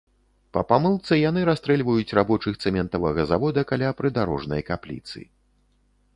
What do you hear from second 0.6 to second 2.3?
памылцы яны расстрэльваюць